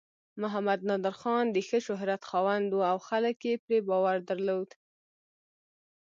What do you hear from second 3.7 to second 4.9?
باور درلود.